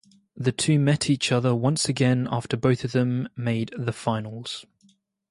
[0.35, 4.65] The two met each other once again after both of them made the finals.